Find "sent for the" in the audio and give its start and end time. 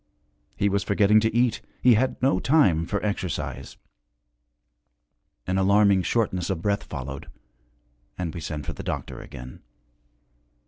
8.41-8.81